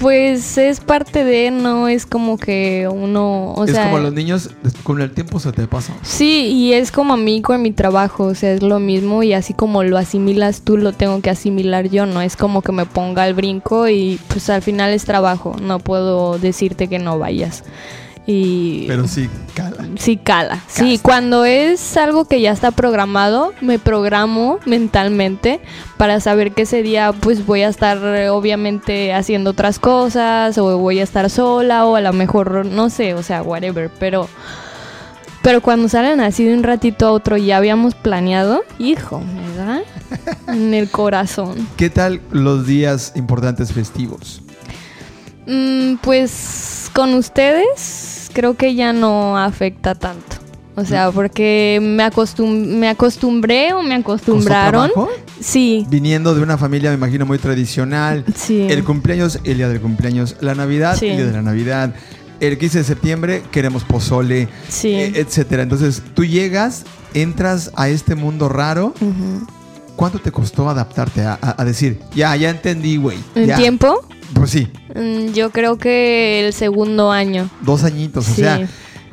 [0.00, 4.50] Pues es parte de, no es como que uno, o es sea, como los niños,
[4.82, 5.92] con el tiempo se te pasa.
[6.02, 9.34] sí, y es como a mí con mi trabajo, o sea, es lo mismo y
[9.34, 12.86] así como lo asimilas tú, lo tengo que asimilar yo, no es como que me
[12.86, 17.62] ponga al brinco y pues al final es trabajo, no puedo decirte que no vayas.
[18.26, 19.88] Y Pero sí, cala.
[19.96, 20.60] Sí, cala.
[20.68, 25.60] Sí, cuando es algo que ya está programado, me programo mentalmente
[25.96, 30.78] para saber que ese día pues voy a estar eh, obviamente haciendo otras cosas o
[30.78, 34.28] voy a estar sola o a lo mejor no sé, o sea, whatever, pero
[35.42, 39.56] pero cuando salen así de un ratito a otro y ya habíamos planeado, hijo, me
[39.56, 39.82] da
[40.52, 41.66] en el corazón.
[41.76, 44.40] ¿Qué tal los días importantes festivos?
[45.46, 48.01] Mm, pues con ustedes
[48.32, 50.36] creo que ya no afecta tanto.
[50.74, 54.90] O sea, porque me, acostum me acostumbré o me ¿Costó acostumbraron.
[55.38, 58.24] Sí, Viniendo de una familia, me imagino, muy tradicional.
[58.34, 58.66] sí.
[58.70, 60.36] El cumpleaños, el día del cumpleaños.
[60.40, 61.08] La Navidad, Sí.
[61.08, 61.94] el día de la Navidad.
[62.40, 64.88] El 15 de septiembre queremos pozole, sí.
[64.94, 65.62] eh, etcétera.
[65.62, 68.94] Entonces, tú llegas, entras a este mundo raro.
[69.00, 69.46] Ujú.
[69.96, 73.18] ¿Cuánto te costó adaptarte a, a- a decir, ya, ya entendí, güey?
[73.34, 73.56] ¿En ya"?
[73.56, 74.06] tiempo?
[74.34, 77.48] Pues sí, Mm, Yo creo que el segundo año.
[77.62, 78.28] dos añitos.
[78.28, 78.66] O sea,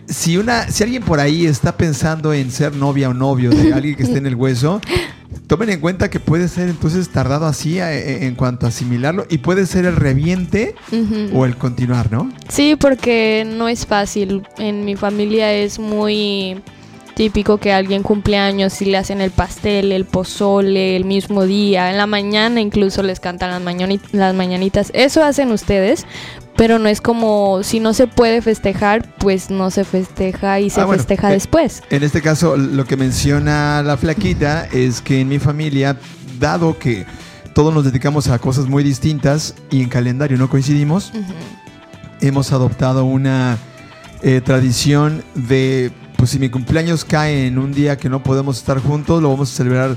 [0.07, 3.95] si, una, si alguien por ahí está pensando en ser novia o novio de alguien
[3.95, 4.81] que esté en el hueso,
[5.47, 9.37] tomen en cuenta que puede ser entonces tardado así eh, en cuanto a asimilarlo y
[9.39, 10.75] puede ser el reviente
[11.33, 12.29] o el continuar, ¿no?
[12.49, 14.43] Sí, porque no es fácil.
[14.57, 16.61] En mi familia es muy
[17.19, 21.91] típico que alguien cumple años y le hacen el pastel, el pozole el mismo día.
[21.91, 24.89] En la mañana incluso les cantan las, mañani- las mañanitas.
[24.93, 26.05] Eso hacen ustedes,
[26.55, 30.79] pero no es como si no se puede festejar, pues no se festeja y se
[30.79, 31.83] Ah, bueno, festeja eh, después.
[31.89, 35.97] En este caso, lo que menciona la flaquita es que en mi familia,
[36.39, 37.05] dado que
[37.53, 41.11] todos nos dedicamos a cosas muy distintas y en calendario no coincidimos,
[42.21, 43.57] hemos adoptado una
[44.21, 48.77] eh, tradición de, pues si mi cumpleaños cae en un día que no podemos estar
[48.79, 49.95] juntos, lo vamos a celebrar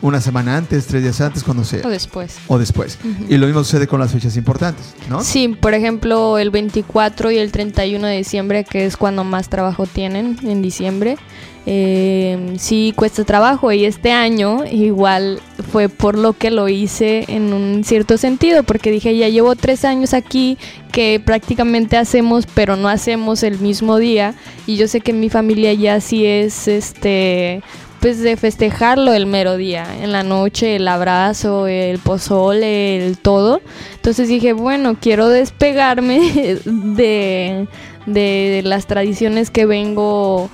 [0.00, 1.82] una semana antes, tres días antes, cuando sea.
[1.84, 2.36] O después.
[2.46, 2.98] O después.
[3.28, 5.22] Y lo mismo sucede con las fechas importantes, ¿no?
[5.22, 9.86] Sí, por ejemplo, el 24 y el 31 de diciembre, que es cuando más trabajo
[9.86, 11.16] tienen en diciembre,
[11.70, 15.38] eh, sí cuesta trabajo y este año igual
[15.70, 19.84] fue por lo que lo hice en un cierto sentido, porque dije, ya llevo tres
[19.84, 20.56] años aquí
[20.92, 24.34] que prácticamente hacemos, pero no hacemos el mismo día
[24.66, 27.62] y yo sé que en mi familia ya sí es este
[28.00, 33.60] pues de festejarlo el mero día, en la noche, el abrazo, el pozole, el todo.
[33.96, 37.66] Entonces dije, bueno, quiero despegarme de,
[38.06, 40.50] de las tradiciones que vengo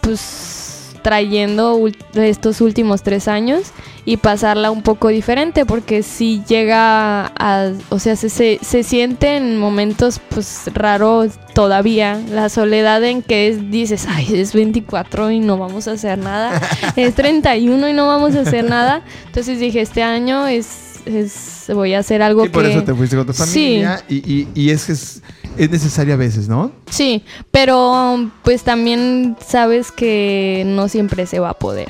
[0.00, 0.67] pues
[1.02, 1.78] trayendo
[2.14, 3.64] estos últimos tres años
[4.04, 9.36] y pasarla un poco diferente porque si llega a, o sea, se, se, se siente
[9.36, 15.40] en momentos pues raros todavía la soledad en que es, dices, ay, es 24 y
[15.40, 16.60] no vamos a hacer nada,
[16.96, 21.92] es 31 y no vamos a hacer nada, entonces dije, este año es, es voy
[21.94, 22.70] a hacer algo por que...
[22.72, 23.40] eso te fuiste con tu Sí.
[23.44, 25.22] familia y, y- y es que es,
[25.58, 26.70] es necesario a veces, ¿no?
[26.90, 31.88] Sí, pero pues también sabes que no siempre se va a poder.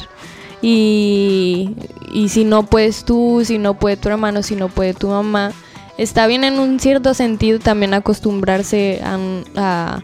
[0.60, 1.76] Y,
[2.12, 5.52] y si no puedes tú, si no puede tu hermano, si no puede tu mamá,
[5.98, 10.00] está bien en un cierto sentido también acostumbrarse a,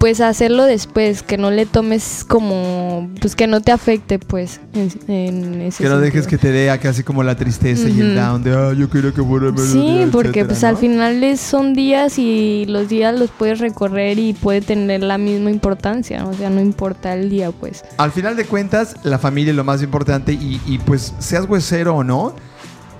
[0.00, 4.90] pues hacerlo después, que no le tomes como, pues que no te afecte, pues, en,
[5.08, 8.42] en ese Que no dejes que te dé casi como la tristeza y el down
[8.42, 12.64] de, ah, yo quería que fuera Sí, etcétera", porque pues al final son días y
[12.64, 17.12] los días los puedes recorrer y puede tener la misma importancia, o sea, no importa
[17.12, 17.84] el día, pues.
[17.98, 21.96] Al final de cuentas, la familia es lo más importante y, y, pues seas huesero
[21.96, 22.34] o no.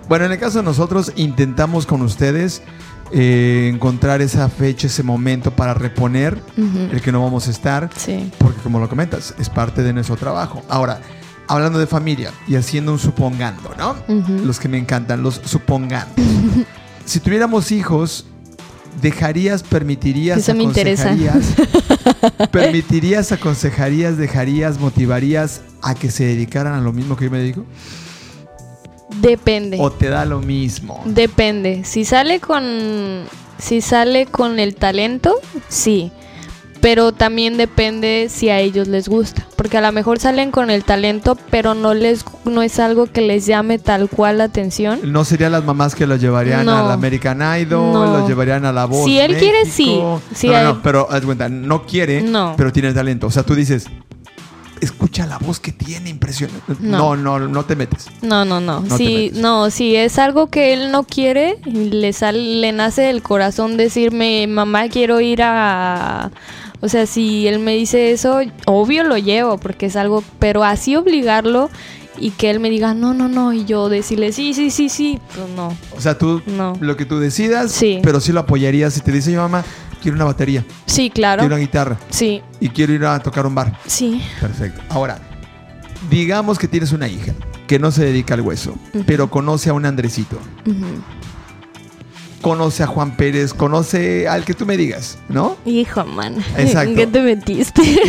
[0.06, 2.60] Bueno, en el caso de nosotros, intentamos con ustedes
[3.12, 8.30] eh, encontrar esa fecha, ese momento para reponer el que no vamos a estar, Sí.
[8.38, 10.62] porque como lo comentas, es parte de nuestro trabajo.
[10.68, 11.00] Ahora,
[11.48, 13.96] hablando de familia y haciendo un supongando, ¿no?
[14.44, 16.14] Los que me encantan, los supongandos.
[17.04, 18.26] si tuviéramos hijos,
[19.02, 21.10] dejarías, permitirías, Eso me interesa.
[21.10, 21.54] aconsejarías,
[22.50, 27.64] permitirías, aconsejarías, dejarías, motivarías a que se dedicaran a lo mismo que yo me dedico?
[29.20, 29.76] Depende.
[29.80, 31.00] ¿O te da lo mismo?
[31.04, 31.82] Depende.
[31.84, 32.64] Si sale con.
[33.58, 35.34] Si sale con el talento,
[35.68, 36.10] sí.
[36.80, 39.46] Pero también depende si a ellos les gusta.
[39.54, 43.20] Porque a lo mejor salen con el talento, pero no les no es algo que
[43.20, 44.98] les llame tal cual la atención.
[45.02, 46.74] ¿No serían las mamás que los llevarían No.
[46.78, 47.92] al American Idol?
[47.92, 48.18] No.
[48.20, 50.00] ¿Los llevarían a La Voz Si él quiere, sí.
[50.34, 52.54] Si no, no, no, pero haz cuenta, no quiere, No.
[52.56, 53.26] pero tiene talento.
[53.26, 53.84] O sea, tú dices,
[54.80, 56.74] escucha la voz que tiene, impresionante.
[56.80, 57.38] No, No.
[57.38, 58.06] no, no, te metes.
[58.22, 58.80] No, no, no.
[58.80, 63.02] No si, no, si es algo que él no quiere y le sale, le nace
[63.02, 66.30] del corazón decirme, mamá, quiero ir a.
[66.82, 70.24] O sea, si él me dice eso, obvio lo llevo, porque es algo.
[70.38, 71.68] Pero así obligarlo
[72.18, 75.18] y que él me diga, no, no, no, y yo decirle, sí, sí, sí, sí,
[75.34, 76.74] pues no, O sea, tú, no.
[76.80, 78.00] lo que tú decidas, Sí.
[78.02, 79.64] pero sí lo apoyarías si te dice, yo mamá,
[80.00, 81.40] quiero una batería, Sí, claro.
[81.40, 83.78] quiero una guitarra Sí, y quiero ir a tocar un bar.
[83.86, 84.22] sí.
[84.40, 84.80] Perfecto.
[84.88, 85.18] Ahora,
[86.10, 87.32] digamos que tienes una hija
[87.66, 88.74] que no se dedica al hueso,
[89.06, 90.38] pero conoce a un Andresito,
[92.40, 95.56] conoce a Juan Pérez, conoce al que tú me digas, ¿no?
[95.64, 96.36] Hijo, man.
[96.56, 96.90] Exacto.
[96.90, 97.82] ¿En qué te metiste?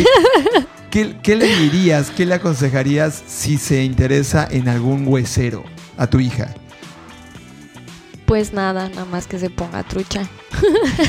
[0.90, 5.64] ¿Qué, qué le dirías, qué le aconsejarías si se interesa en algún huesero
[5.96, 6.54] a tu hija?
[8.32, 10.22] Pues nada, nada más que se ponga trucha.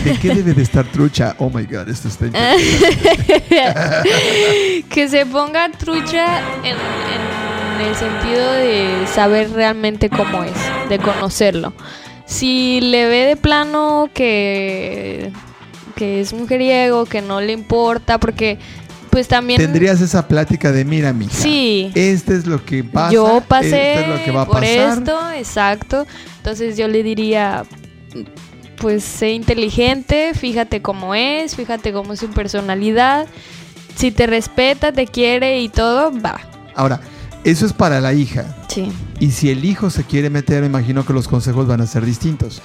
[0.04, 1.38] ¿De qué debe de estar trucha?
[1.40, 2.26] Oh my god, esto está
[4.90, 10.52] que se ponga trucha en, en el sentido de saber realmente cómo es,
[10.90, 11.72] de conocerlo.
[12.26, 15.32] Si le ve de plano que,
[15.96, 18.60] que es mujeriego, que no le importa, porque
[19.14, 19.62] pues también...
[19.62, 21.92] Tendrías esa plática de, mira, mija, Sí.
[21.94, 24.98] este es lo que pasa, yo pasé esto es lo que va a por pasar.
[24.98, 26.08] esto, exacto.
[26.38, 27.64] Entonces yo le diría,
[28.78, 33.28] pues sé inteligente, fíjate cómo es, fíjate cómo es su personalidad.
[33.96, 36.42] Si te respeta, te quiere y todo, va.
[36.76, 37.00] Ahora,
[37.44, 38.58] eso es para la hija.
[38.68, 38.92] Sí.
[39.20, 42.04] Y si el hijo se quiere meter, me imagino que los consejos van a ser
[42.04, 42.64] distintos.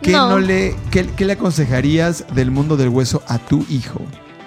[0.00, 0.30] ¿Qué, no.
[0.30, 0.38] No.
[0.38, 4.00] le, qué, qué le aconsejarías del mundo del hueso a tu hijo?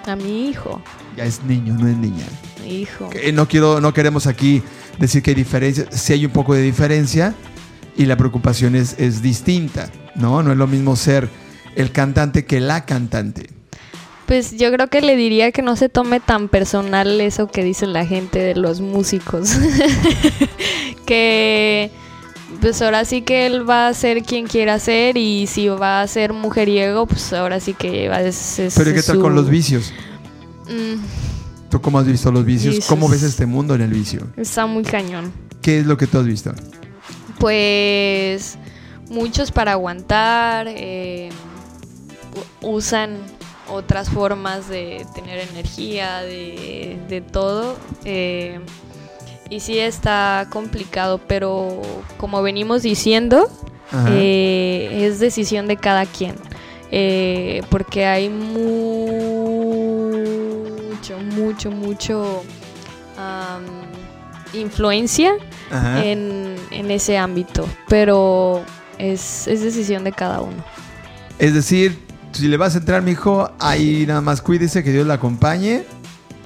[0.06, 0.80] A mi hijo.
[1.16, 2.24] Ya es niño, no es niña.
[2.64, 3.10] Hijo.
[3.10, 4.62] Que no quiero, no queremos aquí
[4.98, 5.86] decir que hay diferencia.
[5.90, 7.34] Sí hay un poco de diferencia
[7.96, 10.42] y la preocupación es, es distinta, ¿no?
[10.42, 11.28] No es lo mismo ser
[11.74, 13.50] el cantante que la cantante.
[14.26, 17.86] Pues yo creo que le diría que no se tome tan personal eso que dice
[17.86, 19.50] la gente de los músicos.
[21.06, 21.90] que
[22.60, 26.06] pues ahora sí que él va a ser quien quiera ser y si va a
[26.06, 28.72] ser mujeriego, pues ahora sí que va a ser...
[28.74, 29.92] Pero ¿qué tal con los vicios?
[30.68, 31.02] Mm,
[31.70, 32.74] ¿Tú cómo has visto los vicios?
[32.74, 32.88] Vicios.
[32.88, 34.26] ¿Cómo ves este mundo en el vicio?
[34.36, 35.32] está muy cañón.
[35.60, 36.52] ¿Qué es lo que tú has visto?
[37.38, 38.56] Pues
[39.10, 41.30] muchos para aguantar eh,
[42.62, 43.18] usan
[43.68, 47.76] otras formas de tener energía, de, de todo.
[48.04, 48.60] eh,
[49.48, 51.80] y sí está complicado, pero
[52.16, 53.48] como venimos diciendo,
[54.08, 56.34] eh, es decisión de cada quien.
[56.90, 58.48] Eh, porque hay mucho,
[61.34, 62.42] mucho, mucho
[64.52, 65.32] influencia
[66.02, 68.62] en, en ese ámbito, pero
[68.98, 70.64] es, es decisión de cada uno.
[71.38, 71.98] Es decir,
[72.32, 75.84] si le vas a entrar, mijo, ahí nada más cuídese, que Dios la acompañe.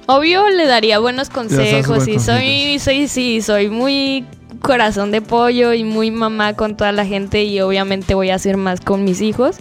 [0.07, 4.25] Obvio le daría buenos consejos y soy, soy, sí, soy muy
[4.61, 8.57] corazón de pollo y muy mamá con toda la gente y obviamente voy a hacer
[8.57, 9.57] más con mis hijos.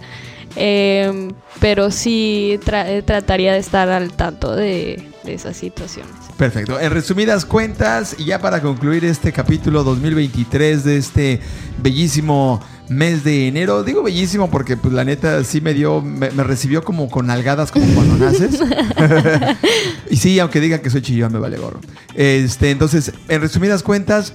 [0.57, 1.29] Eh,
[1.61, 6.13] pero sí tra- eh, trataría de estar al tanto de, de esas situaciones.
[6.37, 6.81] Perfecto.
[6.81, 11.41] En resumidas cuentas, y ya para concluir este capítulo 2023 de este
[11.81, 16.45] bellísimo mes de enero, digo bellísimo porque pues la neta sí me dio, me, me
[16.45, 18.61] recibió como con algadas como cuando naces.
[20.11, 21.81] y sí, aunque digan que soy chillón, me vale gorro.
[22.15, 24.35] Este, entonces, en resumidas cuentas,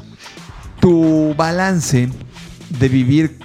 [0.79, 2.09] tu balance
[2.79, 3.37] de vivir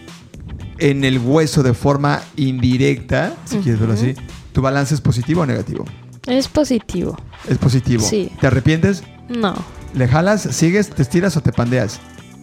[0.79, 4.15] en el hueso de forma indirecta, si quieres verlo así,
[4.53, 5.85] ¿Tu balance es positivo o negativo?
[6.27, 7.17] Es positivo.
[7.49, 8.03] Es positivo.
[8.03, 8.31] Sí.
[8.41, 9.03] ¿Te arrepientes?
[9.29, 9.55] No.
[9.95, 12.01] ¿Le jalas, sigues, te estiras o te pandeas?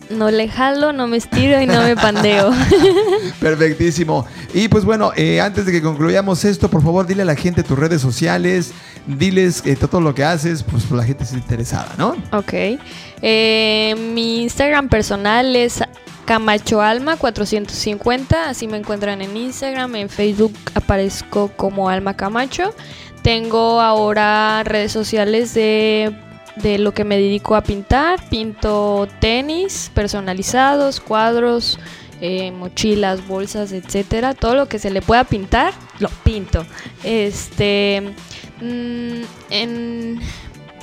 [0.09, 2.51] No le jalo, no me estiro y no me pandeo.
[3.39, 4.25] Perfectísimo.
[4.53, 7.63] Y pues bueno, eh, antes de que concluyamos esto, por favor, dile a la gente
[7.63, 8.71] tus redes sociales,
[9.05, 12.15] diles eh, todo lo que haces, pues la gente está interesada, ¿no?
[12.31, 12.79] ok.
[13.21, 15.83] Eh, mi Instagram personal es
[16.25, 22.73] Camacho Alma 450, así me encuentran en Instagram, en Facebook aparezco como Alma Camacho.
[23.21, 26.15] Tengo ahora redes sociales de,
[26.61, 28.27] de lo que me dedico a pintar.
[28.29, 31.79] Pinto tenis personalizados, cuadros,
[32.21, 34.33] eh, mochilas, bolsas, etcétera.
[34.33, 36.65] Todo lo que se le pueda pintar, lo pinto.
[37.03, 38.13] Este
[38.61, 40.19] mm, en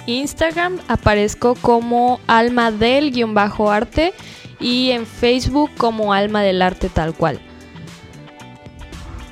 [0.07, 4.13] Instagram aparezco como alma del guion bajo arte
[4.61, 7.41] y en Facebook como alma del arte tal cual.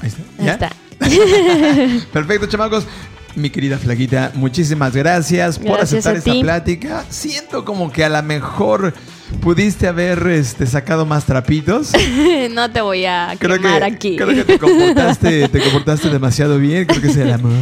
[0.00, 0.22] Ahí está.
[0.38, 0.70] Ahí está.
[2.12, 2.86] Perfecto, chamacos.
[3.34, 6.42] Mi querida Flaquita, muchísimas gracias, por aceptar esta ti.
[6.42, 7.04] plática.
[7.08, 8.92] Siento como que a lo mejor
[9.40, 11.92] pudiste haber este, sacado más trapitos.
[12.50, 14.16] no te voy a Creo que, aquí.
[14.16, 16.84] creo que te comportaste, te comportaste demasiado bien.
[16.84, 17.52] Creo que es el amor.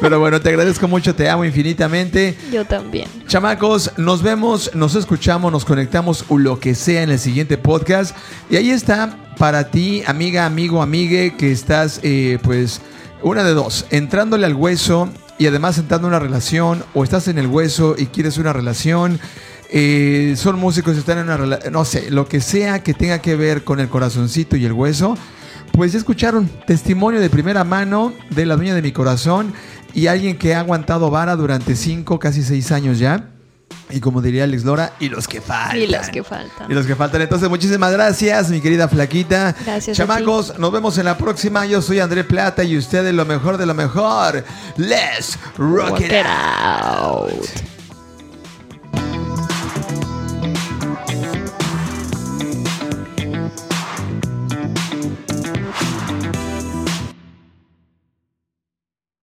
[0.00, 2.36] Pero bueno, te agradezco mucho, te amo infinitamente.
[2.52, 3.08] Yo también.
[3.28, 8.16] Chamacos, nos vemos, nos escuchamos, nos conectamos o lo que sea en el siguiente podcast.
[8.50, 12.80] Y ahí está para ti, amiga, amigo, amigue, que estás, eh, pues,
[13.26, 17.38] una de dos, entrándole al hueso y además entrando en una relación, o estás en
[17.38, 19.18] el hueso y quieres una relación.
[19.68, 23.34] eh, son músicos, están en una relación, no sé, lo que sea que tenga que
[23.34, 25.18] ver con el corazoncito y el hueso,
[25.72, 29.52] pues ya escucharon testimonio de primera mano de la dueña de mi corazón
[29.92, 33.35] y alguien que ha aguantado vara durante cinco, casi seis años ya.
[33.90, 35.78] Y como diría Alex Lora, y los que faltan.
[35.78, 36.70] Y los que faltan.
[36.70, 37.22] Y los que faltan.
[37.22, 39.54] Entonces, muchísimas gracias, mi querida Flaquita.
[39.64, 41.66] Gracias a Chamacos, nos vemos en la próxima.
[41.66, 44.44] Yo soy André Plata y ustedes lo mejor de lo mejor.
[44.76, 47.30] Let's rock, Rock it it out.
[47.30, 47.75] out.